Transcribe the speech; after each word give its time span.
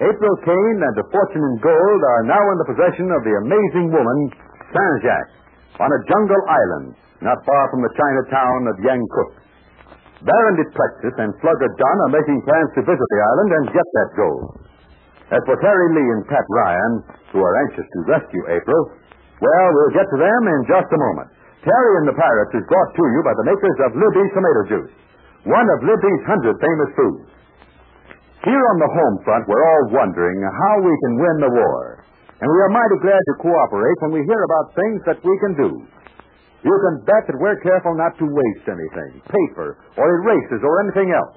April 0.00 0.34
Kane 0.48 0.80
and 0.80 0.96
a 0.96 1.04
fortune 1.12 1.44
in 1.44 1.56
gold 1.60 2.00
are 2.16 2.24
now 2.24 2.40
in 2.40 2.58
the 2.64 2.70
possession 2.72 3.12
of 3.12 3.20
the 3.20 3.36
amazing 3.44 3.92
woman, 3.92 4.18
Sanjak, 4.72 5.26
on 5.76 5.92
a 5.92 6.04
jungle 6.08 6.42
island 6.48 6.96
not 7.20 7.36
far 7.44 7.64
from 7.68 7.84
the 7.84 7.92
Chinatown 7.92 8.60
of 8.72 8.80
Yangkuk. 8.80 9.32
Baron 10.24 10.56
de 10.56 10.64
Plexus 10.72 11.16
and 11.20 11.36
Slugger 11.44 11.68
Dunn 11.76 11.98
are 12.08 12.16
making 12.16 12.40
plans 12.48 12.70
to 12.76 12.84
visit 12.84 13.08
the 13.12 13.22
island 13.28 13.50
and 13.52 13.76
get 13.76 13.88
that 13.92 14.10
gold. 14.16 14.44
As 15.36 15.44
for 15.44 15.56
Terry 15.60 15.88
Lee 15.92 16.10
and 16.16 16.24
Pat 16.28 16.44
Ryan, 16.48 16.92
who 17.32 17.40
are 17.44 17.60
anxious 17.68 17.84
to 17.84 17.98
rescue 18.08 18.44
April, 18.48 18.80
well, 19.40 19.68
we'll 19.72 19.96
get 19.96 20.08
to 20.08 20.18
them 20.20 20.42
in 20.48 20.60
just 20.68 20.88
a 20.92 21.00
moment. 21.00 21.28
Terry 21.60 21.92
and 22.00 22.08
the 22.08 22.16
Pirates 22.16 22.56
is 22.56 22.64
brought 22.72 22.92
to 22.96 23.04
you 23.04 23.20
by 23.20 23.36
the 23.36 23.48
makers 23.52 23.78
of 23.84 23.96
Libby's 23.96 24.32
tomato 24.32 24.62
juice, 24.64 24.92
one 25.44 25.68
of 25.76 25.84
Libby's 25.84 26.24
hundred 26.24 26.56
famous 26.56 26.90
foods. 26.96 27.29
Here 28.40 28.64
on 28.72 28.78
the 28.80 28.88
home 28.88 29.16
front, 29.20 29.44
we're 29.44 29.68
all 29.68 30.00
wondering 30.00 30.40
how 30.40 30.74
we 30.80 30.94
can 31.04 31.14
win 31.20 31.36
the 31.44 31.52
war. 31.52 32.08
And 32.40 32.48
we 32.48 32.58
are 32.64 32.72
mighty 32.72 32.98
glad 33.04 33.20
to 33.20 33.44
cooperate 33.44 33.98
when 34.00 34.16
we 34.16 34.24
hear 34.24 34.42
about 34.48 34.72
things 34.72 35.00
that 35.04 35.20
we 35.20 35.34
can 35.44 35.52
do. 35.60 35.70
You 36.64 36.72
can 36.72 37.04
bet 37.04 37.28
that 37.28 37.36
we're 37.36 37.60
careful 37.60 37.92
not 38.00 38.16
to 38.16 38.24
waste 38.24 38.64
anything, 38.64 39.20
paper, 39.28 39.76
or 40.00 40.06
erasers, 40.24 40.64
or 40.64 40.74
anything 40.88 41.12
else. 41.12 41.36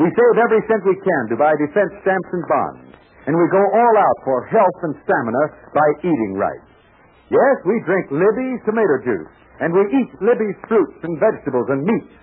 We 0.00 0.08
save 0.08 0.36
every 0.40 0.64
cent 0.72 0.88
we 0.88 0.96
can 0.96 1.22
to 1.28 1.36
buy 1.36 1.52
defense 1.60 1.92
stamps 2.00 2.30
and 2.32 2.44
bonds. 2.48 2.96
And 3.28 3.36
we 3.36 3.46
go 3.52 3.60
all 3.60 3.94
out 4.00 4.18
for 4.24 4.48
health 4.48 4.78
and 4.88 4.96
stamina 5.04 5.44
by 5.76 5.88
eating 6.00 6.32
right. 6.40 6.64
Yes, 7.28 7.56
we 7.68 7.76
drink 7.84 8.08
Libby's 8.08 8.60
tomato 8.64 9.04
juice, 9.04 9.32
and 9.60 9.68
we 9.68 9.84
eat 10.00 10.10
Libby's 10.24 10.56
fruits 10.64 10.96
and 11.04 11.20
vegetables 11.20 11.68
and 11.68 11.84
meats. 11.84 12.16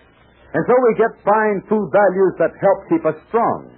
And 0.49 0.65
so 0.65 0.73
we 0.73 0.97
get 0.97 1.13
fine 1.21 1.61
food 1.69 1.93
values 1.93 2.33
that 2.41 2.57
help 2.57 2.79
keep 2.89 3.05
us 3.05 3.17
strong. 3.29 3.69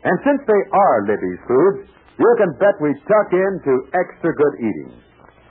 And 0.00 0.16
since 0.24 0.40
they 0.48 0.62
are 0.72 0.96
Libby's 1.04 1.42
foods, 1.44 1.92
you 2.16 2.32
can 2.40 2.56
bet 2.56 2.76
we 2.80 2.92
tuck 3.04 3.28
into 3.32 3.72
extra 3.92 4.32
good 4.32 4.54
eating. 4.60 4.92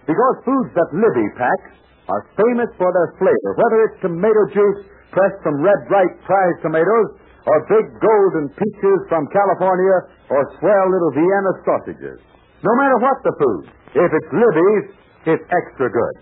Because 0.10 0.46
foods 0.46 0.74
that 0.74 0.90
Libby 0.94 1.28
packs 1.38 1.74
are 2.10 2.26
famous 2.34 2.70
for 2.82 2.90
their 2.90 3.14
flavor, 3.22 3.52
whether 3.58 3.78
it's 3.86 4.02
tomato 4.02 4.44
juice 4.50 4.82
pressed 5.14 5.42
from 5.46 5.62
red 5.62 5.82
ripe 5.90 6.18
prize 6.26 6.58
tomatoes, 6.66 7.10
or 7.46 7.66
big 7.70 7.86
golden 8.02 8.50
peaches 8.58 9.00
from 9.10 9.30
California, 9.30 9.98
or 10.34 10.42
swell 10.58 10.86
little 10.90 11.14
Vienna 11.14 11.54
sausages. 11.66 12.20
No 12.62 12.74
matter 12.78 12.98
what 13.02 13.18
the 13.26 13.34
food, 13.38 13.64
if 13.98 14.10
it's 14.10 14.32
Libby's, 14.34 14.86
it's 15.30 15.46
extra 15.50 15.90
good. 15.90 16.16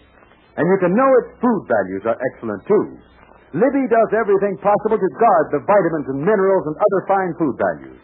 And 0.59 0.67
you 0.67 0.77
can 0.83 0.95
know 0.95 1.09
its 1.23 1.31
food 1.39 1.61
values 1.67 2.03
are 2.07 2.19
excellent 2.33 2.63
too. 2.67 2.85
Libby 3.55 3.87
does 3.87 4.11
everything 4.19 4.59
possible 4.59 4.99
to 4.99 5.09
guard 5.15 5.45
the 5.55 5.63
vitamins 5.63 6.07
and 6.11 6.19
minerals 6.19 6.65
and 6.67 6.75
other 6.75 7.01
fine 7.07 7.31
food 7.39 7.55
values. 7.55 8.01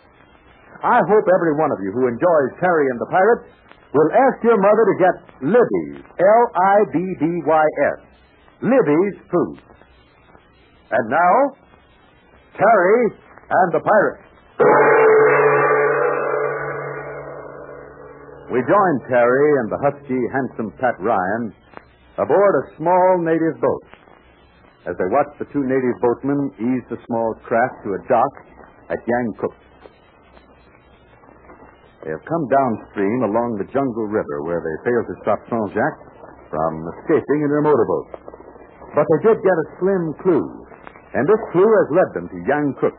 I 0.84 1.00
hope 1.08 1.24
every 1.32 1.56
one 1.56 1.72
of 1.72 1.80
you 1.80 1.96
who 1.96 2.12
enjoys 2.12 2.60
Terry 2.60 2.92
and 2.92 3.00
the 3.00 3.08
Pirates 3.08 3.48
will 3.96 4.12
ask 4.12 4.44
your 4.44 4.60
mother 4.60 4.84
to 4.84 4.96
get 5.00 5.16
Libby's, 5.48 6.04
L-I-B-B-Y-S, 6.20 8.00
Libby's 8.60 9.18
Food. 9.32 9.64
And 10.92 11.10
now, 11.10 11.56
Terry 12.60 13.16
and 13.50 13.70
the 13.72 13.80
Pirates. 13.80 14.28
We 18.52 18.60
join 18.68 18.94
Terry 19.08 19.50
and 19.64 19.72
the 19.72 19.80
husky, 19.82 20.20
handsome 20.36 20.76
Pat 20.78 21.00
Ryan 21.00 21.56
aboard 22.20 22.54
a 22.60 22.76
small 22.78 23.24
native 23.24 23.56
boat. 23.62 23.88
As 24.86 24.96
they 25.00 25.08
watch 25.10 25.32
the 25.40 25.46
two 25.54 25.64
native 25.64 25.96
boatmen 26.04 26.52
ease 26.60 26.84
the 26.90 27.00
small 27.08 27.34
craft 27.48 27.88
to 27.88 27.96
a 27.96 28.00
dock 28.10 28.34
at 28.92 29.00
Yangkuk. 29.00 29.56
They 32.04 32.12
have 32.12 32.26
come 32.28 32.46
downstream 32.52 33.32
along 33.32 33.64
the 33.64 33.68
Jungle 33.72 34.12
River 34.12 34.44
where 34.44 34.60
they 34.60 34.76
failed 34.84 35.08
to 35.08 35.16
stop 35.24 35.40
Sanjak 35.48 35.94
from 36.52 36.72
escaping 37.00 37.40
in 37.48 37.50
their 37.50 37.64
motorboat. 37.64 38.20
But 38.92 39.08
they 39.08 39.20
did 39.32 39.40
get 39.40 39.56
a 39.56 39.68
slim 39.80 40.04
clue, 40.20 40.48
and 41.16 41.24
this 41.24 41.42
clue 41.56 41.66
has 41.66 41.88
led 41.96 42.10
them 42.12 42.28
to 42.28 42.38
Yangkuk, 42.44 42.98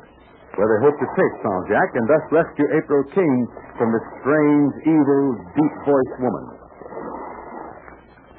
where 0.56 0.68
they 0.72 0.80
hope 0.80 0.96
to 0.96 1.08
take 1.20 1.32
Sanjak 1.44 1.88
and 2.00 2.04
thus 2.08 2.24
rescue 2.32 2.64
April 2.72 3.04
King 3.12 3.32
from 3.76 3.92
this 3.92 4.06
strange, 4.24 4.72
evil, 4.88 5.22
deep-voiced 5.52 6.16
woman. 6.24 6.44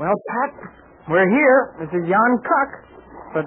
Well, 0.02 0.18
Pat, 0.18 0.52
we're 1.08 1.30
here. 1.30 1.60
This 1.86 1.92
is 1.94 2.04
Jan 2.10 2.32
Cook. 2.42 2.72
But 3.38 3.46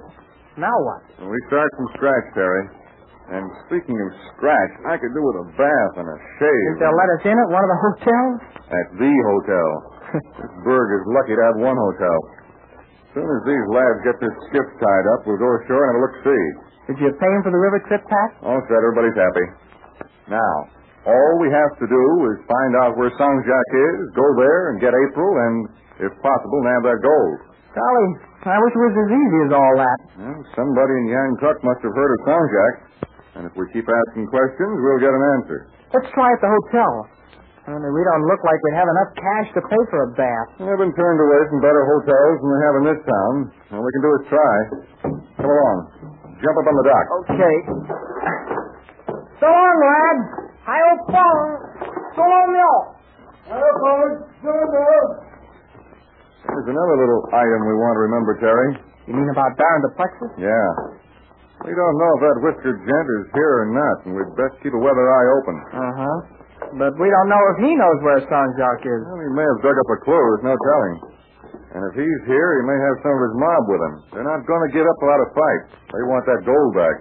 now 0.56 0.72
what? 0.86 1.02
Well, 1.18 1.34
we 1.34 1.40
start 1.50 1.68
from 1.76 1.86
scratch, 1.98 2.26
Terry. 2.32 2.64
And 3.28 3.44
speaking 3.69 3.93
of 4.00 4.09
scratch, 4.33 4.72
I 4.89 4.97
could 4.97 5.12
do 5.12 5.21
with 5.21 5.37
a 5.44 5.47
bath 5.53 5.94
and 6.00 6.09
a 6.09 6.19
shave. 6.41 6.69
Think 6.72 6.81
they'll 6.81 6.97
let 6.97 7.11
us 7.21 7.22
in 7.28 7.37
at 7.37 7.49
one 7.53 7.61
of 7.61 7.71
the 7.71 7.81
hotels? 7.84 8.37
At 8.72 8.89
the 8.97 9.12
hotel. 9.37 9.69
this 10.16 10.53
Berg 10.65 10.89
is 10.97 11.05
lucky 11.12 11.37
to 11.37 11.43
have 11.53 11.56
one 11.61 11.77
hotel. 11.77 12.19
As 12.72 13.11
soon 13.12 13.28
as 13.28 13.41
these 13.44 13.66
lads 13.69 13.99
get 14.09 14.16
this 14.25 14.37
skiff 14.49 14.69
tied 14.81 15.06
up, 15.12 15.28
we'll 15.28 15.41
go 15.41 15.50
ashore 15.61 15.77
and 15.77 15.89
have 15.93 15.99
a 16.00 16.05
look-see. 16.09 16.44
Did 16.89 16.97
you 17.05 17.11
pay 17.21 17.31
him 17.37 17.44
for 17.44 17.53
the 17.53 17.61
river 17.61 17.84
trip, 17.84 18.00
Pat? 18.09 18.31
All 18.49 18.61
set, 18.65 18.81
everybody's 18.81 19.16
happy. 19.21 19.47
Now, 20.33 20.55
all 21.05 21.33
we 21.41 21.53
have 21.53 21.72
to 21.84 21.87
do 21.89 22.05
is 22.33 22.49
find 22.49 22.72
out 22.81 22.97
where 22.97 23.12
Sanjak 23.12 23.69
is, 23.77 23.99
go 24.16 24.25
there 24.41 24.72
and 24.72 24.81
get 24.81 24.97
April, 24.97 25.28
and, 25.37 25.55
if 26.00 26.12
possible, 26.25 26.60
nab 26.65 26.89
that 26.89 27.00
gold. 27.05 27.37
Golly, 27.77 28.09
I 28.49 28.56
wish 28.56 28.72
it 28.72 28.81
was 28.89 28.97
as 29.05 29.10
easy 29.12 29.39
as 29.45 29.53
all 29.53 29.75
that. 29.77 29.99
Well, 30.16 30.41
somebody 30.56 30.95
in 31.05 31.12
Yangkuk 31.12 31.60
must 31.60 31.81
have 31.84 31.93
heard 31.93 32.12
of 32.16 32.21
Sanjak. 32.25 32.72
And 33.38 33.47
if 33.47 33.54
we 33.54 33.65
keep 33.71 33.87
asking 33.87 34.26
questions, 34.34 34.72
we'll 34.82 34.99
get 34.99 35.15
an 35.15 35.25
answer. 35.38 35.71
Let's 35.94 36.10
try 36.10 36.26
at 36.26 36.41
the 36.43 36.50
hotel. 36.50 36.93
Only 37.71 37.91
we 37.93 38.03
don't 38.03 38.25
look 38.26 38.43
like 38.43 38.59
we 38.65 38.72
have 38.75 38.88
enough 38.88 39.10
cash 39.15 39.49
to 39.54 39.60
pay 39.62 39.82
for 39.93 40.00
a 40.09 40.10
bath. 40.16 40.49
We've 40.59 40.81
been 40.81 40.97
turned 40.97 41.21
away 41.21 41.41
from 41.53 41.60
better 41.62 41.84
hotels 41.84 42.34
than 42.43 42.48
we 42.48 42.59
have 42.65 42.75
in 42.81 42.84
this 42.91 43.00
town. 43.04 43.32
All 43.77 43.84
we 43.84 43.93
can 43.94 44.03
do 44.03 44.10
is 44.19 44.22
try. 44.32 44.54
Come 45.38 45.53
along. 45.53 45.78
Jump 46.41 46.56
up 46.59 46.66
on 46.66 46.75
the 46.81 46.87
dock. 46.88 47.06
Okay. 47.28 47.57
So 49.39 49.47
long, 49.47 49.77
lads. 49.86 50.24
Hi-yo, 50.65 50.91
Paul. 51.12 51.39
So 52.16 52.22
long, 52.24 52.48
Mill. 52.51 52.78
There's 56.48 56.68
another 56.72 56.97
little 57.04 57.22
item 57.36 57.60
we 57.68 57.77
want 57.77 57.95
to 57.95 58.03
remember, 58.09 58.33
Terry. 58.41 58.71
You 59.07 59.15
mean 59.15 59.28
about 59.30 59.57
Baron 59.60 59.80
de 59.84 59.91
Plexus? 59.95 60.33
Yeah. 60.41 60.97
We 61.66 61.75
don't 61.75 61.97
know 61.99 62.10
if 62.15 62.21
that 62.22 62.39
whiskered 62.45 62.78
gent 62.87 63.07
is 63.19 63.25
here 63.34 63.55
or 63.66 63.69
not, 63.75 63.97
and 64.07 64.10
we'd 64.15 64.34
best 64.39 64.55
keep 64.63 64.71
a 64.71 64.78
weather 64.78 65.07
eye 65.10 65.28
open. 65.43 65.57
Uh-huh. 65.75 66.16
But 66.78 66.93
we 67.01 67.09
don't 67.10 67.31
know 67.31 67.43
if 67.55 67.57
he 67.65 67.71
knows 67.75 67.99
where 68.05 68.21
Sanjak 68.28 68.81
is. 68.87 69.01
Well, 69.09 69.22
he 69.22 69.31
may 69.34 69.47
have 69.47 69.60
dug 69.63 69.75
up 69.75 69.89
a 69.91 69.99
clue, 70.07 70.19
there's 70.19 70.47
no 70.47 70.55
telling. 70.55 70.95
And 71.75 71.83
if 71.93 71.95
he's 71.99 72.22
here, 72.31 72.49
he 72.60 72.63
may 72.65 72.78
have 72.78 72.97
some 73.05 73.15
of 73.15 73.22
his 73.28 73.34
mob 73.37 73.63
with 73.69 73.81
him. 73.83 73.95
They're 74.15 74.31
not 74.31 74.47
going 74.47 74.63
to 74.69 74.72
give 74.72 74.87
up 74.87 74.99
without 75.03 75.21
a 75.21 75.31
fight. 75.37 75.63
They 75.93 76.05
want 76.09 76.25
that 76.28 76.41
gold 76.49 76.72
back. 76.77 76.97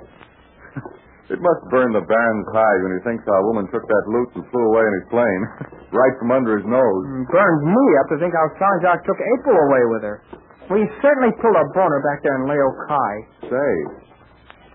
it 1.33 1.39
must 1.39 1.62
burn 1.71 1.95
the 1.95 2.04
Baron's 2.04 2.50
hide 2.51 2.80
when 2.83 2.94
he 2.98 3.01
thinks 3.07 3.24
how 3.24 3.38
a 3.39 3.45
woman 3.48 3.65
took 3.71 3.86
that 3.86 4.06
loot 4.12 4.30
and 4.36 4.44
flew 4.51 4.65
away 4.74 4.83
in 4.83 4.94
his 5.00 5.07
plane, 5.12 5.42
right 6.01 6.15
from 6.19 6.31
under 6.36 6.59
his 6.59 6.68
nose. 6.68 7.04
It 7.24 7.31
burns 7.31 7.63
me 7.63 7.86
up 8.04 8.07
to 8.12 8.15
think 8.19 8.33
how 8.36 8.48
Sanjak 8.59 9.06
took 9.07 9.19
April 9.39 9.56
away 9.56 9.83
with 9.95 10.04
her. 10.04 10.18
We 10.68 10.83
certainly 11.00 11.31
pulled 11.39 11.56
a 11.56 11.65
boner 11.71 12.04
back 12.04 12.19
there 12.27 12.36
in 12.36 12.51
Leo 12.51 12.68
Kai. 12.92 13.13
Say, 13.48 13.71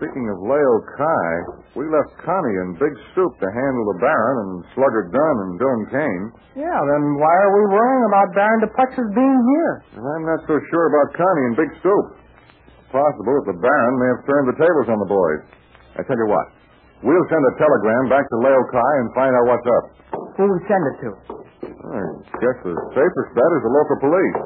speaking 0.03 0.27
of 0.27 0.43
Leo 0.43 0.75
Kai, 0.99 1.31
we 1.79 1.87
left 1.87 2.11
Connie 2.19 2.59
and 2.59 2.75
Big 2.75 2.91
Stoop 3.15 3.31
to 3.39 3.47
handle 3.47 3.87
the 3.95 4.03
Baron 4.03 4.35
and 4.43 4.53
Slugger 4.75 5.07
Dunn 5.07 5.35
and 5.47 5.51
Dylan 5.55 5.83
Kane. 5.95 6.25
Yeah, 6.59 6.75
then 6.75 7.03
why 7.15 7.31
are 7.31 7.53
we 7.55 7.63
worrying 7.71 8.05
about 8.11 8.35
Baron 8.35 8.59
de 8.59 8.69
Plexus 8.75 9.07
being 9.15 9.39
here? 9.55 9.73
And 9.95 10.03
I'm 10.03 10.27
not 10.27 10.43
so 10.43 10.59
sure 10.59 10.85
about 10.91 11.15
Connie 11.15 11.45
and 11.47 11.55
Big 11.55 11.71
Stoop. 11.79 12.19
It's 12.19 12.91
possible 12.91 13.31
that 13.31 13.55
the 13.55 13.59
Baron 13.63 13.95
may 13.95 14.09
have 14.11 14.23
turned 14.27 14.47
the 14.51 14.59
tables 14.59 14.91
on 14.91 14.99
the 14.99 15.07
boys. 15.07 15.41
I 15.95 16.03
tell 16.03 16.19
you 16.19 16.27
what, 16.27 16.51
we'll 16.99 17.27
send 17.31 17.39
a 17.39 17.53
telegram 17.55 18.11
back 18.11 18.27
to 18.27 18.37
Leo 18.43 18.59
Kai 18.75 18.93
and 18.99 19.07
find 19.15 19.31
out 19.31 19.45
what's 19.55 19.67
up. 19.71 19.85
Who 20.35 20.51
we 20.51 20.59
send 20.67 20.83
it 20.83 20.95
to? 20.99 21.09
I 21.63 21.99
guess 22.43 22.57
the 22.59 22.75
safest 22.91 23.29
bet 23.39 23.51
is 23.55 23.63
the 23.63 23.71
local 23.71 23.97
police. 24.03 24.39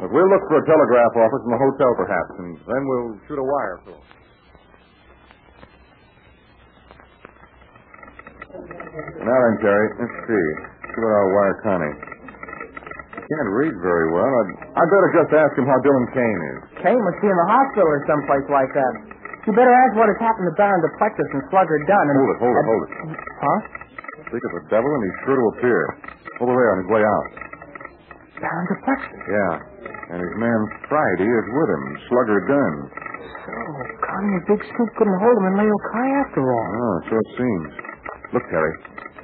But 0.00 0.08
we'll 0.08 0.30
look 0.32 0.44
for 0.48 0.56
a 0.56 0.64
telegraph 0.64 1.12
office 1.20 1.42
in 1.44 1.52
the 1.52 1.60
hotel, 1.60 1.90
perhaps, 2.00 2.32
and 2.40 2.48
then 2.64 2.80
we'll 2.88 3.12
shoot 3.28 3.36
a 3.36 3.44
wire 3.44 3.76
to 3.84 3.92
them. 3.92 4.04
Now 9.24 9.36
then, 9.36 9.54
Jerry, 9.60 9.86
let's 10.00 10.16
see. 10.26 10.46
See 10.94 11.00
what 11.02 11.12
I'll 11.12 11.32
wire 11.36 11.56
Connie. 11.66 11.96
Can't 13.26 13.50
read 13.58 13.74
very 13.82 14.08
well. 14.14 14.30
I'd, 14.30 14.50
I'd 14.78 14.90
better 14.90 15.10
just 15.18 15.30
ask 15.34 15.52
him 15.58 15.66
how 15.66 15.78
Dylan 15.82 16.06
Kane 16.14 16.40
is. 16.54 16.58
Kane 16.78 17.00
must 17.02 17.18
be 17.18 17.26
in 17.26 17.34
the 17.34 17.48
hospital 17.50 17.88
or 17.90 17.98
someplace 18.06 18.46
like 18.54 18.70
that. 18.70 18.92
You 19.46 19.52
better 19.54 19.74
ask 19.74 19.90
what 19.98 20.06
has 20.10 20.18
happened 20.22 20.46
to 20.50 20.54
Baron 20.54 20.78
de 20.82 20.90
Plexus 20.98 21.26
and 21.34 21.42
Slugger 21.50 21.78
Dunn. 21.90 22.06
And, 22.06 22.16
Hold 22.18 22.30
it, 22.30 22.38
hold 22.38 22.54
it, 22.54 22.64
hold 22.66 22.82
it. 22.86 22.90
Huh? 23.18 23.58
Speak 24.30 24.42
of 24.42 24.52
the 24.58 24.64
devil, 24.70 24.90
and 24.90 25.02
he's 25.06 25.18
sure 25.26 25.38
to 25.38 25.46
appear. 25.58 25.80
Over 26.42 26.52
there 26.54 26.70
on 26.74 26.78
his 26.82 26.90
way 26.90 27.02
out. 27.02 27.26
Baron 28.42 28.64
de 28.70 28.76
Plexus. 28.86 29.22
Yeah. 29.26 29.54
And 30.14 30.18
his 30.22 30.34
man 30.38 30.60
Friday 30.86 31.26
is 31.26 31.46
with 31.50 31.68
him, 31.74 31.84
Slugger 32.06 32.40
Dunn. 32.46 32.74
So, 33.42 33.54
Connie 34.06 34.34
and 34.38 34.44
Big 34.50 34.60
Stoop 34.70 34.90
couldn't 34.98 35.18
hold 35.18 35.34
him 35.42 35.46
in 35.50 35.54
Leo 35.66 35.78
Kai 35.94 36.08
after 36.26 36.42
all. 36.46 36.68
Oh, 36.78 36.96
so 37.10 37.14
it 37.18 37.30
seems. 37.38 37.70
Look, 38.34 38.42
Terry, 38.50 38.72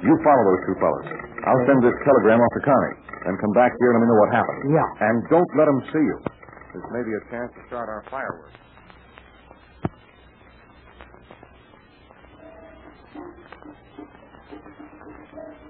you 0.03 0.13
follow 0.23 0.43
those 0.47 0.63
two 0.67 0.77
fellows. 0.79 1.07
I'll 1.43 1.63
send 1.67 1.83
this 1.83 1.95
telegram 2.07 2.39
off 2.39 2.53
to 2.55 2.63
Connie, 2.63 2.95
and 3.27 3.33
come 3.39 3.51
back 3.51 3.71
here 3.79 3.91
and 3.91 3.99
let 3.99 4.03
me 4.03 4.07
know 4.11 4.19
what 4.23 4.31
happened. 4.31 4.59
Yeah. 4.71 5.07
And 5.07 5.15
don't 5.27 5.51
let 5.59 5.67
them 5.67 5.79
see 5.91 6.03
you. 6.03 6.17
This 6.73 6.85
may 6.91 7.03
be 7.03 7.13
a 7.13 7.23
chance 7.29 7.51
to 7.53 7.61
start 7.67 7.87
our 7.91 8.03
fireworks. 8.09 8.55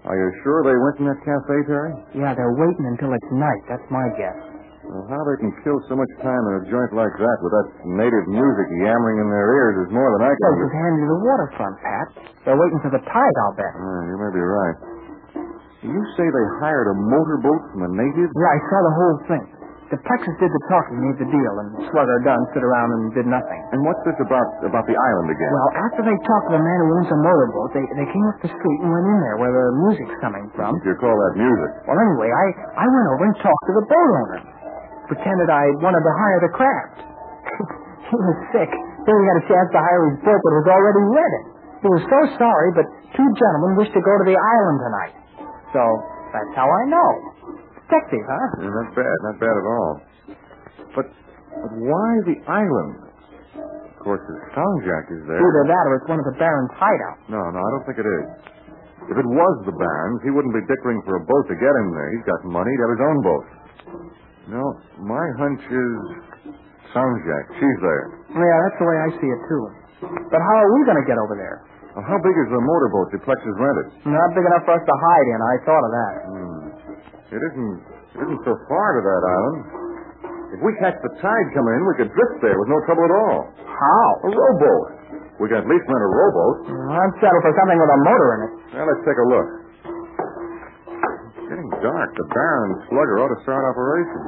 Are 0.06 0.18
you 0.20 0.30
sure 0.44 0.64
they 0.68 0.76
went 0.76 1.00
in 1.00 1.06
that 1.08 1.22
cafe, 1.24 1.56
Terry? 1.66 1.94
Yeah, 2.14 2.36
they're 2.36 2.56
waiting 2.60 2.86
until 2.92 3.16
it's 3.16 3.32
night. 3.32 3.64
That's 3.72 3.88
my 3.90 4.04
guess. 4.20 4.53
Well, 4.84 5.08
how 5.08 5.22
they 5.24 5.38
can 5.40 5.52
kill 5.64 5.80
so 5.88 5.96
much 5.96 6.12
time 6.20 6.44
in 6.52 6.54
a 6.60 6.64
joint 6.68 6.92
like 6.92 7.16
that 7.16 7.38
with 7.40 7.54
that 7.56 7.68
native 7.88 8.26
music 8.28 8.68
yammering 8.84 9.18
in 9.24 9.28
their 9.32 9.48
ears 9.56 9.76
is 9.88 9.90
more 9.96 10.10
than 10.20 10.28
I 10.28 10.32
can. 10.36 10.44
Close 10.44 10.64
his 10.68 10.76
hand 10.76 10.94
to 11.00 11.08
the 11.08 11.20
waterfront, 11.24 11.76
Pat. 11.80 12.08
They're 12.44 12.60
waiting 12.60 12.80
for 12.84 12.92
the 12.92 13.00
tide, 13.08 13.36
I'll 13.48 13.56
bet. 13.56 13.74
Ah, 13.80 14.02
you 14.12 14.16
may 14.20 14.32
be 14.36 14.44
right. 14.44 14.78
You 15.88 16.00
say 16.20 16.24
they 16.28 16.48
hired 16.64 16.88
a 16.92 16.96
motorboat 17.00 17.62
from 17.76 17.88
a 17.88 17.92
native? 17.96 18.28
Yeah, 18.32 18.52
I 18.56 18.60
saw 18.72 18.80
the 18.84 18.96
whole 18.96 19.18
thing. 19.32 19.46
The 19.92 20.00
Texas 20.10 20.34
did 20.42 20.50
the 20.50 20.64
talking, 20.74 20.96
made 21.06 21.20
the 21.22 21.30
deal, 21.30 21.54
and 21.60 21.70
Slugger 21.94 22.18
Dunn 22.26 22.42
stood 22.50 22.66
around 22.66 22.90
and 22.98 23.02
did 23.14 23.28
nothing. 23.30 23.62
And 23.76 23.84
what's 23.86 24.02
this 24.10 24.18
about 24.26 24.48
about 24.66 24.90
the 24.90 24.96
island 24.98 25.28
again? 25.30 25.52
Well, 25.54 25.70
after 25.86 26.02
they 26.02 26.18
talked 26.26 26.50
to 26.50 26.54
the 26.58 26.64
man 26.66 26.78
who 26.82 26.88
owns 26.98 27.10
the 27.14 27.20
motorboat, 27.22 27.70
they, 27.78 27.86
they 28.02 28.08
came 28.10 28.26
up 28.32 28.38
the 28.42 28.50
street 28.50 28.80
and 28.82 28.90
went 28.90 29.06
in 29.06 29.18
there 29.22 29.38
where 29.38 29.54
the 29.54 29.66
music's 29.86 30.18
coming 30.18 30.50
from. 30.58 30.80
if 30.82 30.88
you 30.88 30.98
call 30.98 31.14
that 31.14 31.36
music. 31.38 31.72
Well, 31.86 32.00
anyway, 32.00 32.26
I, 32.32 32.46
I 32.74 32.86
went 32.90 33.08
over 33.14 33.24
and 33.28 33.36
talked 33.44 33.64
to 33.70 33.74
the 33.78 33.86
boat 33.86 34.10
owner. 34.24 34.40
Pretended 35.14 35.46
I 35.54 35.70
wanted 35.78 36.02
to 36.02 36.14
hire 36.18 36.40
the 36.42 36.54
craft. 36.58 36.98
he 38.10 38.18
was 38.18 38.38
sick. 38.50 38.72
Then 39.06 39.14
he 39.14 39.26
had 39.30 39.38
a 39.38 39.46
chance 39.46 39.70
to 39.70 39.78
hire 39.78 40.04
his 40.10 40.18
boat, 40.26 40.42
but 40.42 40.52
was 40.66 40.70
already 40.74 41.04
rented. 41.06 41.46
He 41.86 41.88
was 41.94 42.04
so 42.10 42.20
sorry, 42.42 42.70
but 42.74 42.90
two 43.14 43.30
gentlemen 43.38 43.78
wished 43.78 43.94
to 43.94 44.02
go 44.02 44.14
to 44.18 44.26
the 44.26 44.34
island 44.34 44.78
tonight. 44.82 45.14
So 45.70 45.84
that's 46.34 46.50
how 46.58 46.66
I 46.66 46.84
know. 46.90 47.10
Detective, 47.86 48.26
huh? 48.26 48.66
Yeah, 48.66 48.74
not 48.74 48.90
bad, 48.98 49.18
not 49.30 49.38
bad 49.38 49.54
at 49.54 49.66
all. 49.70 49.94
But, 50.98 51.06
but 51.62 51.72
why 51.78 52.08
the 52.26 52.38
island? 52.50 52.94
Of 53.54 53.98
course, 54.02 54.24
the 54.26 54.36
Sanjak 54.58 55.14
is 55.14 55.22
there. 55.30 55.38
Either 55.38 55.64
that 55.70 55.84
or 55.94 56.02
it's 56.02 56.10
one 56.10 56.18
of 56.18 56.26
the 56.26 56.34
Baron's 56.42 56.74
hideouts. 56.74 57.22
No, 57.30 57.38
no, 57.54 57.60
I 57.62 57.70
don't 57.70 57.86
think 57.86 58.02
it 58.02 58.10
is. 58.10 58.26
If 59.14 59.18
it 59.20 59.30
was 59.30 59.54
the 59.70 59.76
Baron's, 59.78 60.26
he 60.26 60.34
wouldn't 60.34 60.56
be 60.58 60.64
dickering 60.66 61.06
for 61.06 61.22
a 61.22 61.24
boat 61.28 61.46
to 61.52 61.56
get 61.60 61.70
him 61.70 61.94
there. 61.94 62.10
He's 62.18 62.26
got 62.26 62.40
money. 62.50 62.72
He'd 62.74 62.82
have 62.82 62.96
his 62.98 63.04
own 63.04 63.20
boat. 63.22 63.46
No, 64.52 64.64
my 65.00 65.26
hunch 65.40 65.64
is 65.64 65.92
Sanjak. 66.92 67.44
She's 67.58 67.80
there. 67.80 68.04
Yeah, 68.36 68.56
that's 68.68 68.78
the 68.80 68.88
way 68.88 68.98
I 69.00 69.10
see 69.16 69.30
it, 69.30 69.42
too. 69.48 69.64
But 70.04 70.42
how 70.44 70.56
are 70.60 70.72
we 70.76 70.82
going 70.84 71.00
to 71.00 71.08
get 71.08 71.16
over 71.16 71.36
there? 71.40 71.64
Well, 71.96 72.04
how 72.04 72.18
big 72.20 72.36
is 72.36 72.50
the 72.52 72.60
motorboat 72.60 73.14
Duplex 73.14 73.40
has 73.40 73.56
rented? 73.56 73.88
Not 74.10 74.28
big 74.36 74.44
enough 74.44 74.66
for 74.68 74.74
us 74.76 74.84
to 74.84 74.96
hide 74.98 75.28
in. 75.32 75.40
I 75.40 75.56
thought 75.64 75.84
of 75.86 75.92
that. 75.94 76.14
Hmm. 76.28 76.64
It 77.34 77.42
isn't. 77.54 77.74
It 78.14 78.20
isn't 78.30 78.42
so 78.44 78.54
far 78.68 78.88
to 78.98 79.02
that 79.02 79.22
island. 79.24 79.60
If 80.54 80.60
we 80.62 80.70
catch 80.78 80.98
the 81.02 81.14
tide 81.18 81.48
coming 81.56 81.74
in, 81.78 81.82
we 81.88 81.96
could 81.98 82.12
drift 82.14 82.38
there 82.46 82.58
with 82.60 82.70
no 82.70 82.78
trouble 82.86 83.06
at 83.10 83.14
all. 83.16 83.38
How? 83.66 84.06
A 84.28 84.30
rowboat. 84.30 84.86
We 85.42 85.50
can 85.50 85.66
at 85.66 85.68
least 85.70 85.86
rent 85.90 86.04
a 86.04 86.12
rowboat. 86.14 86.56
I'm 86.94 87.14
settled 87.18 87.42
for 87.42 87.54
something 87.58 87.80
with 87.80 87.90
a 87.90 88.00
motor 88.06 88.30
in 88.38 88.40
it. 88.46 88.52
Now 88.78 88.86
let's 88.86 89.02
take 89.02 89.18
a 89.18 89.28
look. 89.34 89.48
Dark. 91.84 92.10
The 92.16 92.28
Baron 92.32 92.72
Slugger 92.88 93.16
ought 93.20 93.34
to 93.36 93.40
start 93.44 93.62
operations. 93.68 94.26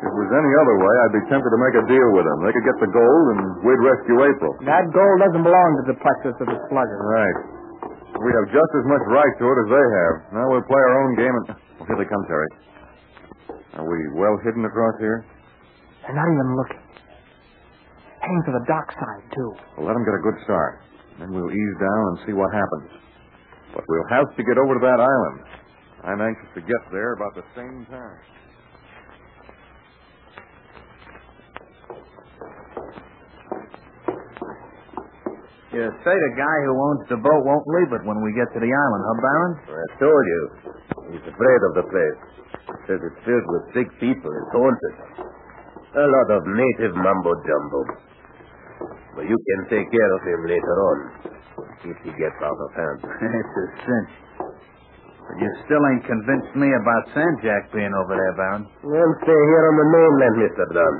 If 0.00 0.08
it 0.08 0.16
was 0.16 0.30
any 0.32 0.52
other 0.60 0.76
way, 0.80 0.94
I'd 1.04 1.16
be 1.20 1.24
tempted 1.28 1.50
to 1.52 1.60
make 1.60 1.76
a 1.76 1.84
deal 1.88 2.08
with 2.16 2.24
them. 2.24 2.38
They 2.44 2.52
could 2.56 2.66
get 2.68 2.78
the 2.80 2.90
gold, 2.92 3.26
and 3.36 3.40
we'd 3.64 3.82
rescue 3.84 4.18
April. 4.24 4.52
That 4.64 4.88
gold 4.92 5.16
doesn't 5.24 5.44
belong 5.44 5.68
to 5.82 5.84
the 5.92 5.96
plexus 6.00 6.36
of 6.40 6.48
the 6.48 6.58
slugger. 6.72 6.98
Right. 7.04 7.38
We 8.16 8.30
have 8.32 8.48
just 8.48 8.72
as 8.80 8.84
much 8.88 9.04
right 9.12 9.34
to 9.40 9.44
it 9.44 9.58
as 9.60 9.68
they 9.68 9.86
have. 9.92 10.14
Now 10.40 10.44
we'll 10.48 10.64
play 10.64 10.80
our 10.80 10.94
own 11.04 11.12
game 11.20 11.34
and. 11.36 11.46
Oh, 11.80 11.84
here 11.84 12.00
they 12.00 12.08
come, 12.08 12.24
Terry. 12.24 12.48
Are 13.76 13.84
we 13.84 13.98
well 14.16 14.40
hidden 14.40 14.64
across 14.64 14.96
here? 14.96 15.20
They're 16.00 16.16
not 16.16 16.24
even 16.24 16.48
looking. 16.56 16.80
Heading 18.24 18.42
for 18.48 18.54
the 18.56 18.64
dockside, 18.64 19.24
too. 19.36 19.50
Well, 19.76 19.84
let 19.84 19.92
them 19.92 20.04
get 20.08 20.16
a 20.16 20.24
good 20.24 20.38
start. 20.48 20.80
Then 21.20 21.28
we'll 21.32 21.52
ease 21.52 21.76
down 21.76 22.02
and 22.08 22.16
see 22.24 22.32
what 22.32 22.48
happens. 22.56 22.88
But 23.76 23.84
we'll 23.84 24.08
have 24.08 24.32
to 24.32 24.42
get 24.44 24.56
over 24.56 24.80
to 24.80 24.82
that 24.88 25.00
island. 25.00 25.65
I'm 26.06 26.22
anxious 26.22 26.46
to 26.54 26.62
get 26.62 26.82
there 26.94 27.18
about 27.18 27.34
the 27.34 27.42
same 27.58 27.82
time. 27.90 28.22
You 35.74 35.82
say 35.92 36.14
the 36.14 36.34
guy 36.38 36.56
who 36.64 36.72
owns 36.72 37.02
the 37.10 37.20
boat 37.20 37.42
won't 37.44 37.66
leave 37.68 37.92
it 37.92 38.02
when 38.06 38.22
we 38.22 38.32
get 38.32 38.48
to 38.54 38.60
the 38.62 38.70
island, 38.70 39.02
huh, 39.02 39.18
Baron? 39.20 39.52
I 39.66 39.86
told 40.00 40.24
you. 40.24 40.42
He's 41.10 41.26
afraid 41.26 41.60
of 41.68 41.72
the 41.74 41.86
place. 41.90 42.20
Says 42.86 43.02
it's 43.02 43.20
filled 43.26 43.44
with 43.50 43.64
sick 43.74 43.88
people. 43.98 44.30
It's 44.30 44.52
haunted. 44.54 44.96
A 45.20 46.06
lot 46.06 46.28
of 46.38 46.46
native 46.48 46.94
mumbo 46.94 47.34
jumbo. 47.42 47.80
But 49.18 49.24
you 49.26 49.36
can 49.36 49.60
take 49.68 49.90
care 49.90 50.10
of 50.16 50.22
him 50.22 50.40
later 50.48 50.76
on. 50.86 50.98
If 51.82 51.98
he 52.06 52.14
gets 52.14 52.38
out 52.40 52.56
of 52.56 52.70
hand. 52.72 53.00
it's 53.42 53.56
a 53.58 53.66
cinch. 53.84 54.25
You 55.36 55.48
still 55.68 55.84
ain't 55.92 56.04
convinced 56.08 56.52
me 56.56 56.68
about 56.72 57.02
Sanjak 57.12 57.68
being 57.76 57.92
over 57.92 58.16
there, 58.16 58.34
Baron. 58.40 58.64
Well, 58.80 59.10
stay 59.20 59.36
here 59.36 59.64
on 59.68 59.76
the 59.76 59.88
mainland, 59.92 60.34
Mr. 60.40 60.64
Dunn. 60.72 60.96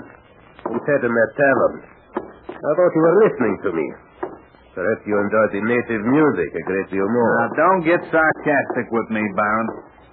We 0.73 0.79
sat 0.85 1.01
in 1.05 1.13
that 1.13 1.31
tavern. 1.41 1.75
I 2.53 2.71
thought 2.77 2.93
you 2.93 3.03
were 3.05 3.19
listening 3.25 3.57
to 3.65 3.71
me. 3.73 3.87
Perhaps 4.77 5.03
you 5.09 5.17
enjoy 5.17 5.47
the 5.57 5.63
native 5.65 6.03
music 6.05 6.49
a 6.53 6.63
great 6.69 6.89
deal 6.93 7.09
more. 7.09 7.33
Now, 7.41 7.49
don't 7.57 7.83
get 7.89 8.01
sarcastic 8.13 8.87
with 8.93 9.09
me, 9.09 9.25
Baron. 9.33 9.69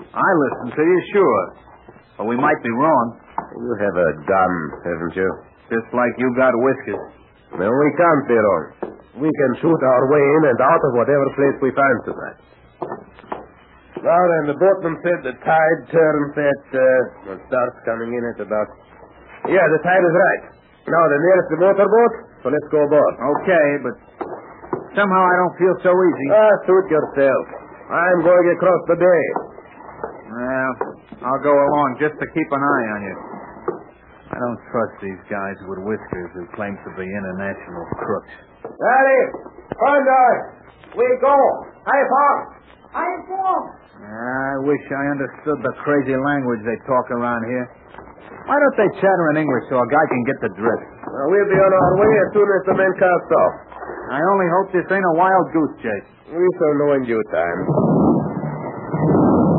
I 0.08 0.30
listen 0.40 0.68
to 0.72 0.84
you, 0.88 1.00
sure. 1.12 1.44
But 2.16 2.26
we 2.32 2.40
might 2.40 2.62
be 2.64 2.72
wrong. 2.72 3.06
You 3.60 3.76
have 3.84 3.96
a 4.00 4.10
gun, 4.24 4.54
haven't 4.88 5.16
you? 5.20 5.30
Just 5.68 5.90
like 5.92 6.16
you 6.16 6.32
got 6.40 6.56
whiskers. 6.56 7.04
No, 7.60 7.68
we 7.68 7.90
can't 8.00 8.24
be 8.32 8.40
wrong. 8.40 8.64
We 9.20 9.28
can 9.28 9.52
shoot 9.60 9.82
our 9.84 10.04
way 10.08 10.24
in 10.24 10.42
and 10.48 10.60
out 10.64 10.80
of 10.80 10.92
whatever 10.96 11.28
place 11.36 11.58
we 11.60 11.72
find 11.76 11.98
tonight. 12.08 12.40
Now 14.02 14.18
then, 14.18 14.44
the 14.50 14.58
boatman 14.58 14.98
said 15.06 15.20
the 15.22 15.36
tide 15.46 15.82
turns 15.94 16.34
at, 16.34 16.64
uh, 16.74 16.84
well, 17.30 17.40
starts 17.46 17.78
coming 17.86 18.18
in 18.18 18.24
at 18.34 18.42
about... 18.42 18.68
Yeah, 19.46 19.64
the 19.70 19.82
tide 19.86 20.02
is 20.02 20.16
right. 20.18 20.44
Now, 20.90 21.04
the 21.08 21.20
nearest 21.22 21.48
the 21.54 21.60
motorboat, 21.64 22.14
so 22.44 22.48
let's 22.52 22.70
go 22.74 22.84
aboard. 22.84 23.14
Okay, 23.16 23.68
but 23.86 23.96
somehow 24.98 25.24
I 25.24 25.36
don't 25.40 25.56
feel 25.56 25.76
so 25.80 25.92
easy. 25.94 26.28
Ah, 26.34 26.54
suit 26.68 26.88
yourself. 26.92 27.44
I'm 27.88 28.20
going 28.26 28.48
across 28.58 28.82
the 28.92 28.98
bay. 29.00 29.24
Well, 30.34 30.72
I'll 31.24 31.44
go 31.46 31.54
along 31.56 32.02
just 32.02 32.18
to 32.20 32.26
keep 32.34 32.50
an 32.52 32.60
eye 32.60 32.86
on 32.98 33.02
you. 33.08 33.16
I 34.34 34.38
don't 34.42 34.62
trust 34.74 34.96
these 35.00 35.22
guys 35.30 35.56
with 35.70 35.80
whiskers 35.86 36.30
who 36.34 36.44
claim 36.58 36.74
to 36.74 36.90
be 36.98 37.06
international 37.06 37.86
crooks. 38.02 38.34
Daddy! 38.66 39.22
Thunder! 39.78 40.28
We 40.98 41.08
go! 41.22 41.38
High 41.86 42.06
farm! 42.10 42.40
High 42.92 43.18
farm! 43.30 43.64
I 43.94 44.58
wish 44.66 44.82
I 44.90 45.04
understood 45.14 45.62
the 45.62 45.74
crazy 45.86 46.18
language 46.18 46.66
they 46.66 46.78
talk 46.90 47.06
around 47.14 47.46
here. 47.46 47.68
Why 48.50 48.58
don't 48.58 48.76
they 48.76 48.90
chatter 48.98 49.26
in 49.38 49.46
English 49.46 49.70
so 49.70 49.78
a 49.78 49.88
guy 49.88 50.06
can 50.10 50.24
get 50.26 50.38
the 50.50 50.52
drift? 50.58 50.88
Well, 51.06 51.30
we'll 51.30 51.46
be 51.46 51.60
on 51.62 51.72
our 51.72 51.94
way 52.02 52.12
as 52.12 52.30
soon 52.34 52.50
as 52.50 52.62
the 52.68 52.76
men 52.76 52.92
cast 52.98 53.30
off. 53.30 53.54
I 54.12 54.20
only 54.34 54.50
hope 54.50 54.68
this 54.74 54.88
ain't 54.90 55.06
a 55.06 55.16
wild 55.16 55.46
goose 55.54 55.76
chase. 55.80 56.10
We 56.34 56.42
shall 56.42 56.74
know 56.82 56.90
in 56.98 57.06
due 57.06 57.22
time. 57.30 57.60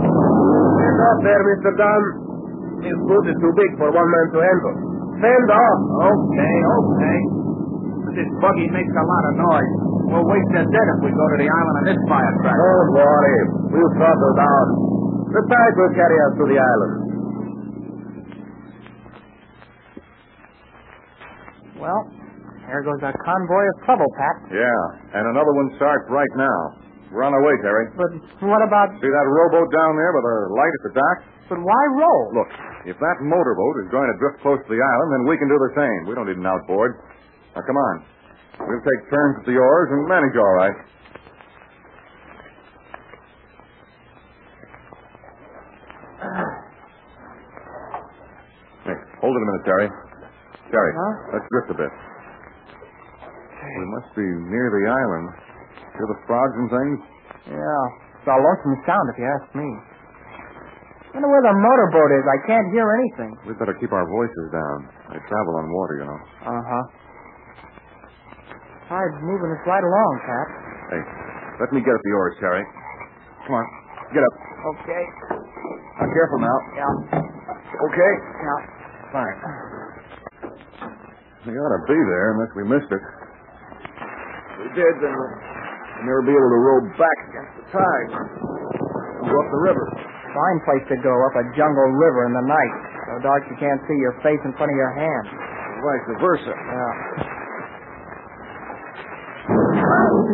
Stand 0.03 0.99
off 0.99 1.19
there, 1.23 1.43
Mr. 1.55 1.71
Dunn. 1.79 2.03
This 2.83 2.99
boat 3.07 3.25
is 3.31 3.39
too 3.39 3.55
big 3.55 3.71
for 3.79 3.89
one 3.95 4.09
man 4.11 4.27
to 4.35 4.39
handle. 4.43 4.75
Stand 5.23 5.49
off. 5.55 5.79
Okay, 6.11 6.57
okay. 6.75 7.19
This 8.19 8.31
buggy 8.43 8.69
makes 8.69 8.95
a 8.95 9.05
lot 9.07 9.25
of 9.31 9.35
noise. 9.39 9.73
We'll 10.11 10.27
waste 10.29 10.53
our 10.59 10.67
dead 10.69 10.87
if 10.93 10.99
we 11.07 11.11
go 11.15 11.25
to 11.25 11.39
the 11.41 11.49
island 11.49 11.77
on 11.81 11.85
this 11.89 12.01
fire 12.11 12.35
track. 12.45 12.59
Don't 12.59 12.91
worry. 12.95 13.64
We'll 13.75 13.93
throttle 13.99 14.35
down. 14.39 14.67
The 15.35 15.43
tide 15.51 15.75
will 15.75 15.95
carry 15.99 16.15
us 16.15 16.33
to 16.39 16.45
the 16.47 16.59
island. 16.63 16.95
Well, 21.83 22.01
there 22.71 22.87
goes 22.87 23.03
our 23.03 23.19
convoy 23.19 23.65
of 23.67 23.77
trouble, 23.83 24.07
Pat. 24.15 24.37
Yeah, 24.55 25.19
and 25.19 25.27
another 25.27 25.51
one 25.59 25.75
starts 25.75 26.07
right 26.07 26.31
now. 26.39 26.59
We're 27.11 27.27
on 27.27 27.35
our 27.35 27.43
way, 27.43 27.55
Terry. 27.67 27.91
But 27.99 28.15
what 28.47 28.63
about... 28.63 28.95
See 29.03 29.11
that 29.11 29.27
rowboat 29.27 29.71
down 29.75 29.93
there 29.99 30.13
with 30.15 30.27
a 30.27 30.39
light 30.55 30.75
at 30.75 30.83
the 30.87 30.93
dock? 30.95 31.17
But 31.51 31.59
why 31.63 31.83
row? 31.99 32.19
Look, 32.31 32.51
if 32.87 32.97
that 32.99 33.17
motorboat 33.23 33.75
is 33.87 33.89
going 33.91 34.07
to 34.07 34.17
drift 34.23 34.39
close 34.43 34.59
to 34.63 34.71
the 34.71 34.83
island, 34.83 35.09
then 35.19 35.23
we 35.31 35.35
can 35.39 35.51
do 35.51 35.59
the 35.59 35.73
same. 35.79 36.01
We 36.11 36.15
don't 36.15 36.27
need 36.31 36.39
an 36.39 36.47
outboard. 36.47 36.99
Now, 37.55 37.63
come 37.67 37.79
on. 37.79 37.95
We'll 38.67 38.87
take 38.87 39.03
turns 39.11 39.43
at 39.43 39.47
the 39.47 39.59
oars 39.59 39.89
and 39.95 40.07
manage 40.07 40.39
all 40.39 40.55
right. 40.63 40.79
Hey, 48.85 48.99
hold 49.25 49.33
it 49.33 49.41
a 49.41 49.49
minute, 49.49 49.65
Terry. 49.65 49.89
Terry, 50.69 50.93
Huh? 50.93 51.13
let's 51.41 51.49
drift 51.49 51.69
a 51.73 51.79
bit. 51.81 51.93
We 53.65 53.87
must 53.97 54.13
be 54.13 54.27
near 54.53 54.69
the 54.69 54.85
island. 54.93 55.27
Hear 55.97 56.07
the 56.13 56.21
frogs 56.29 56.53
and 56.61 56.69
things? 56.69 56.99
Yeah, 57.49 57.85
it's 58.21 58.29
a 58.29 58.37
lonesome 58.37 58.77
sound 58.85 59.07
if 59.09 59.17
you 59.17 59.25
ask 59.25 59.47
me. 59.57 59.69
wonder 61.17 61.29
where 61.33 61.45
the 61.49 61.57
motorboat 61.57 62.11
is. 62.21 62.25
I 62.29 62.39
can't 62.45 62.69
hear 62.75 62.85
anything. 63.01 63.33
We'd 63.49 63.57
better 63.57 63.73
keep 63.81 63.93
our 63.95 64.05
voices 64.05 64.47
down. 64.53 64.77
I 65.09 65.17
travel 65.31 65.57
on 65.57 65.67
water, 65.73 65.95
you 66.03 66.07
know. 66.11 66.21
Uh-huh. 66.45 66.85
Tide's 68.93 69.19
moving 69.25 69.49
us 69.57 69.63
right 69.65 69.85
along, 69.85 70.13
Cap. 70.29 70.49
Hey, 70.93 71.03
let 71.65 71.73
me 71.73 71.81
get 71.81 71.95
at 71.97 72.03
the 72.05 72.13
oars, 72.13 72.37
Terry. 72.45 72.65
Come 73.49 73.55
on, 73.57 73.67
get 74.13 74.21
up. 74.21 74.35
Okay. 74.77 75.05
Now, 76.01 76.09
careful 76.13 76.41
now. 76.45 76.57
Yeah. 76.77 76.93
Okay. 77.89 78.13
Yeah. 78.45 78.61
Fine. 79.15 79.39
We 81.47 81.55
ought 81.55 81.75
to 81.79 81.83
be 81.87 81.95
there 81.95 82.27
unless 82.35 82.51
we 82.59 82.63
missed 82.67 82.91
it. 82.91 82.99
If 82.99 84.57
we 84.59 84.69
did, 84.75 84.95
then 84.99 85.15
we'll 85.15 86.03
never 86.03 86.23
be 86.27 86.35
able 86.35 86.51
to 86.51 86.61
row 86.67 86.79
back 86.99 87.19
against 87.31 87.53
the 87.63 87.65
tide. 87.79 88.11
and 88.11 89.31
Go 89.31 89.37
up 89.39 89.49
the 89.55 89.63
river. 89.71 89.85
Fine 90.35 90.59
place 90.67 90.83
to 90.91 90.97
go 90.99 91.15
up 91.31 91.35
a 91.39 91.45
jungle 91.55 91.89
river 91.95 92.27
in 92.27 92.35
the 92.35 92.43
night. 92.43 92.75
So 93.07 93.23
dark 93.23 93.47
you 93.47 93.55
can't 93.63 93.79
see 93.87 93.95
your 94.03 94.19
face 94.27 94.43
in 94.43 94.51
front 94.59 94.75
of 94.75 94.79
your 94.83 94.93
hand. 94.99 95.25
Vice 95.79 96.07
versa. 96.19 96.51
Yeah. 96.51 96.93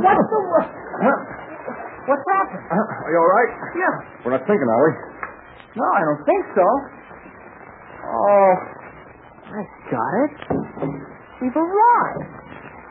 What's 0.01 0.25
the... 0.25 0.41
What's 2.09 2.27
happened? 2.33 2.65
Are 2.65 3.11
you 3.13 3.19
all 3.21 3.29
right? 3.29 3.51
Yeah. 3.77 3.95
We're 4.25 4.33
not 4.41 4.49
thinking, 4.49 4.65
are 4.73 4.83
we? 4.89 4.93
No, 5.77 5.85
I 5.85 6.01
don't 6.09 6.23
think 6.25 6.43
so. 6.57 6.65
Oh, 8.11 8.51
I 9.61 9.63
got 9.93 10.13
it. 10.25 10.33
We've 11.45 11.53
arrived. 11.57 12.25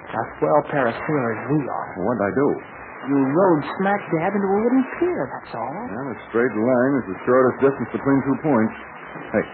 A 0.10 0.22
swell 0.38 0.62
pair 0.70 0.86
of 0.86 0.94
sailors 0.94 1.40
we 1.50 1.60
are. 1.66 1.88
What'd 2.02 2.22
I 2.22 2.32
do? 2.34 2.48
You 3.10 3.18
rode 3.26 3.64
smack 3.82 4.02
dab 4.14 4.38
into 4.38 4.46
a 4.46 4.58
wooden 4.62 4.84
pier, 5.02 5.24
that's 5.34 5.54
all. 5.58 5.74
Well, 5.74 6.08
a 6.14 6.18
straight 6.30 6.54
line 6.54 6.94
is 7.02 7.06
the 7.10 7.18
shortest 7.26 7.58
distance 7.66 7.90
between 7.94 8.20
two 8.26 8.38
points. 8.46 8.76
Hey, 9.34 9.46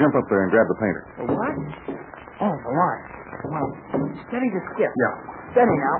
jump 0.00 0.14
up 0.18 0.26
there 0.26 0.42
and 0.42 0.50
grab 0.50 0.66
the 0.66 0.78
painter. 0.82 1.04
The 1.22 1.26
what? 1.30 1.54
Oh, 2.42 2.54
the 2.54 2.72
line. 2.74 3.04
Well, 3.46 3.68
steady 4.26 4.50
the 4.50 4.62
skip. 4.74 4.90
Yeah. 4.90 5.14
Steady 5.54 5.76
now. 5.76 5.96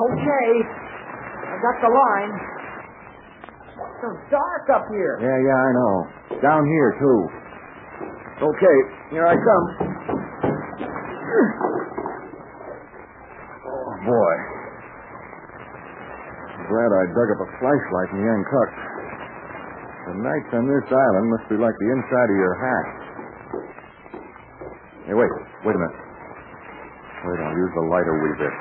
Okay. 0.00 0.48
I 1.50 1.54
got 1.60 1.76
the 1.84 1.92
line. 1.92 2.32
So 4.00 4.08
dark 4.32 4.64
up 4.72 4.88
here. 4.88 5.20
Yeah, 5.20 5.38
yeah, 5.44 5.58
I 5.60 5.70
know. 5.76 5.94
Down 6.40 6.64
here, 6.64 6.90
too. 6.96 7.20
Okay, 8.40 8.76
here 9.12 9.26
I 9.28 9.36
come. 9.36 9.64
Oh, 13.68 13.92
boy. 14.08 14.32
Glad 16.72 16.90
I 16.96 17.02
dug 17.12 17.28
up 17.36 17.40
a 17.44 17.48
flashlight 17.60 18.10
in 18.16 18.24
the. 18.24 18.72
The 20.08 20.16
nights 20.24 20.50
on 20.56 20.64
this 20.64 20.86
island 20.88 21.26
must 21.28 21.46
be 21.52 21.60
like 21.60 21.76
the 21.76 21.88
inside 21.92 22.28
of 22.32 22.38
your 22.40 22.56
hat. 22.56 22.86
Hey, 25.12 25.14
wait. 25.14 25.28
Wait 25.68 25.76
a 25.76 25.80
minute. 25.80 25.98
Wait, 27.28 27.38
I'll 27.44 27.52
use 27.52 27.72
the 27.76 27.84
light 27.92 28.08
a 28.08 28.16
wee 28.16 28.36
bit. 28.40 28.56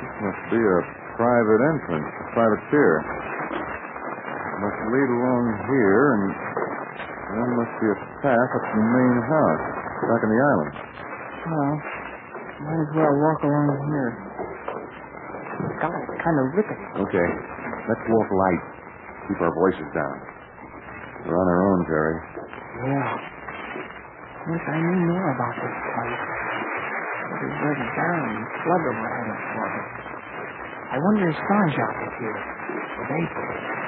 This 0.00 0.16
must 0.24 0.42
be 0.48 0.60
a 0.64 0.78
private 1.20 1.60
entrance, 1.76 2.08
a 2.08 2.26
private 2.32 2.62
pier. 2.72 3.04
It 4.64 4.72
must 4.72 4.96
lead 4.96 5.10
along 5.12 5.44
here, 5.68 6.04
and 6.16 6.24
there 7.36 7.52
must 7.52 7.74
be 7.84 7.88
a 7.92 7.98
path 8.24 8.48
up 8.56 8.64
to 8.64 8.72
the 8.80 8.86
main 8.96 9.16
house, 9.28 9.64
back 10.08 10.20
in 10.24 10.30
the 10.32 10.40
island. 10.40 10.72
Well, 11.44 11.74
might 12.64 12.80
as 12.80 12.92
well 12.96 13.12
walk 13.12 13.44
along 13.44 13.68
here. 13.92 14.10
God, 15.84 15.92
it's 15.92 16.16
kind 16.16 16.36
of 16.40 16.44
rickety. 16.56 16.80
Okay, 16.96 17.28
let's 17.92 18.04
walk 18.08 18.28
light. 18.32 18.64
Keep 19.28 19.44
our 19.44 19.52
voices 19.52 19.84
down. 19.92 20.16
We're 21.28 21.36
on 21.36 21.44
our 21.44 21.60
own, 21.68 21.78
Jerry. 21.84 22.16
Yeah. 22.88 23.20
I 23.20 24.48
Wish 24.48 24.64
I 24.64 24.76
knew 24.80 25.12
more 25.12 25.28
about 25.28 25.54
this 25.60 25.76
place. 25.76 26.24
What 26.24 27.40
is 27.44 27.52
where 27.52 27.76
the 27.84 27.88
Baron 28.00 28.32
and 28.32 28.48
Slugger 28.64 28.92
were 28.96 29.12
headed 29.12 29.40
for. 29.44 29.68
I 30.88 30.96
wonder 31.04 31.28
if 31.28 31.36
Sanjak 31.36 31.96
is 32.00 32.14
here. 32.16 32.40
With 32.96 33.12
April. 33.12 33.83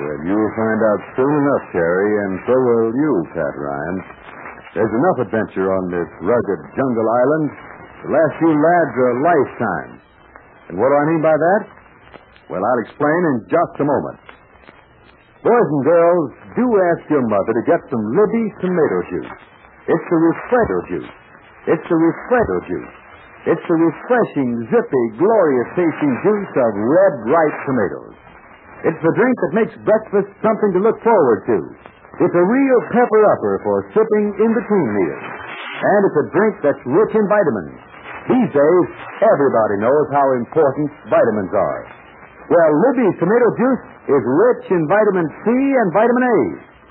Well, 0.00 0.16
you'll 0.24 0.54
find 0.56 0.80
out 0.80 1.00
soon 1.12 1.28
enough, 1.28 1.64
Terry, 1.76 2.10
and 2.24 2.32
so 2.48 2.56
will 2.56 2.88
you, 2.88 3.12
Pat 3.36 3.52
Ryan. 3.52 3.96
There's 4.72 4.94
enough 4.96 5.28
adventure 5.28 5.68
on 5.76 5.92
this 5.92 6.08
rugged 6.24 6.60
jungle 6.72 7.04
island 7.04 7.46
to 8.00 8.04
last 8.08 8.34
you 8.40 8.48
lads 8.48 8.94
a 8.96 9.10
lifetime. 9.20 9.92
And 10.72 10.74
what 10.80 10.88
do 10.88 10.96
I 10.96 11.04
mean 11.04 11.20
by 11.20 11.36
that? 11.36 11.60
Well, 12.48 12.64
I'll 12.64 12.82
explain 12.88 13.20
in 13.28 13.36
just 13.52 13.74
a 13.76 13.84
moment. 13.84 14.24
Boys 15.44 15.68
and 15.68 15.84
girls, 15.84 16.28
do 16.56 16.64
ask 16.64 17.04
your 17.12 17.26
mother 17.28 17.52
to 17.60 17.64
get 17.68 17.80
some 17.92 18.04
Libby's 18.16 18.54
tomato 18.64 18.98
juice. 19.12 19.36
It's 19.84 20.06
the 20.08 20.16
refresher 20.16 20.80
juice. 20.96 21.12
It's 21.76 21.86
the 21.92 21.98
refresher 22.00 22.60
juice. 22.72 22.94
It's 23.52 23.64
the 23.68 23.76
refreshing, 23.76 24.64
zippy, 24.72 25.04
glorious 25.20 25.68
tasting 25.76 26.14
juice 26.24 26.52
of 26.56 26.72
red, 26.88 27.14
ripe 27.36 27.58
tomatoes. 27.68 28.29
It's 28.80 29.00
the 29.04 29.12
drink 29.12 29.34
that 29.44 29.52
makes 29.52 29.74
breakfast 29.84 30.30
something 30.40 30.70
to 30.76 30.80
look 30.80 30.96
forward 31.04 31.40
to. 31.52 31.56
It's 32.20 32.36
a 32.36 32.46
real 32.48 32.80
pepper 32.92 33.22
upper 33.32 33.54
for 33.64 33.76
sipping 33.92 34.26
in 34.40 34.50
between 34.56 34.86
meals. 34.96 35.24
And 35.80 36.00
it's 36.08 36.18
a 36.20 36.26
drink 36.32 36.54
that's 36.64 36.82
rich 36.84 37.12
in 37.16 37.24
vitamins. 37.28 37.76
These 38.28 38.50
days, 38.52 38.86
everybody 39.24 39.80
knows 39.80 40.06
how 40.12 40.26
important 40.36 40.88
vitamins 41.08 41.52
are. 41.52 41.82
Well, 42.52 42.70
Libby's 42.88 43.16
tomato 43.20 43.48
juice 43.56 43.84
is 44.16 44.22
rich 44.26 44.64
in 44.72 44.82
vitamin 44.88 45.26
C 45.44 45.48
and 45.52 45.88
vitamin 45.94 46.24
A, 46.24 46.38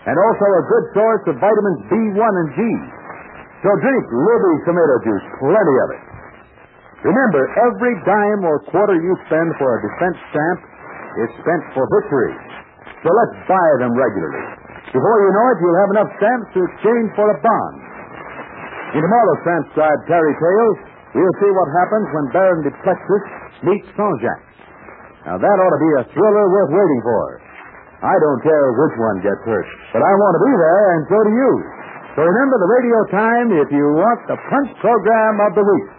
and 0.09 0.15
also 0.17 0.45
a 0.45 0.63
good 0.65 0.85
source 0.97 1.23
of 1.29 1.35
vitamins 1.37 1.79
B1 1.89 2.33
and 2.41 2.49
G. 2.53 2.59
So 3.61 3.69
drink 3.81 4.03
Libby's 4.09 4.63
tomato 4.65 4.95
juice, 5.05 5.25
plenty 5.41 5.75
of 5.83 5.89
it. 5.93 6.03
Remember, 7.05 7.43
every 7.69 7.93
dime 8.03 8.41
or 8.43 8.59
quarter 8.71 8.97
you 8.97 9.13
spend 9.27 9.51
for 9.59 9.67
a 9.67 9.79
defense 9.83 10.17
stamp 10.31 10.59
is 11.25 11.29
spent 11.41 11.63
for 11.73 11.83
victory. 12.01 12.33
So 13.01 13.09
let's 13.09 13.37
buy 13.47 13.69
them 13.79 13.95
regularly. 13.95 14.45
Before 14.89 15.17
you 15.21 15.29
know 15.31 15.45
it, 15.53 15.57
you'll 15.61 15.81
have 15.85 15.93
enough 15.95 16.11
stamps 16.17 16.47
to 16.57 16.59
exchange 16.65 17.07
for 17.13 17.27
a 17.29 17.37
bond. 17.39 17.75
In 18.97 19.01
tomorrow's 19.05 19.41
transcribed 19.45 20.01
Terry 20.09 20.33
Tales, 20.33 20.77
we'll 21.13 21.37
see 21.37 21.51
what 21.53 21.69
happens 21.77 22.07
when 22.09 22.25
Baron 22.33 22.61
de 22.65 22.71
Plexus 22.81 23.23
meets 23.69 23.85
Sanjak. 23.93 24.41
Now, 25.29 25.37
that 25.37 25.55
ought 25.61 25.75
to 25.77 25.83
be 25.83 25.93
a 26.01 26.03
thriller 26.09 26.45
worth 26.49 26.71
waiting 26.73 27.01
for. 27.05 27.25
I 28.01 28.15
don't 28.17 28.41
care 28.41 28.65
which 28.73 28.95
one 28.97 29.17
gets 29.21 29.43
hurt, 29.45 29.69
but 29.93 30.01
I 30.01 30.13
want 30.15 30.33
to 30.39 30.43
be 30.47 30.53
there, 30.57 30.83
and 30.95 31.01
so 31.05 31.17
do 31.21 31.31
you. 31.35 31.51
So 32.15 32.19
remember 32.25 32.55
the 32.57 32.71
radio 32.71 32.99
time 33.13 33.47
if 33.61 33.69
you 33.69 33.85
want 33.93 34.19
the 34.25 34.39
punch 34.39 34.71
program 34.81 35.33
of 35.45 35.51
the 35.53 35.65
week. 35.67 35.98